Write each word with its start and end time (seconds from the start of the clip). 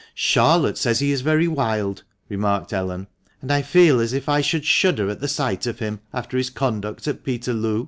"Charlotte 0.15 0.79
says 0.79 0.97
he 0.99 1.11
is 1.11 1.21
very 1.21 1.47
wild," 1.47 2.01
remarked 2.27 2.73
Ellen, 2.73 3.05
"and 3.39 3.51
I 3.53 3.61
feel 3.61 3.99
as 3.99 4.13
if 4.13 4.27
I 4.27 4.41
should 4.41 4.65
shudder 4.65 5.09
at 5.11 5.19
the 5.19 5.27
sight 5.27 5.67
of 5.67 5.77
him, 5.77 5.99
after 6.11 6.37
his 6.37 6.49
conduct 6.49 7.07
at 7.07 7.23
Peterloo." 7.23 7.79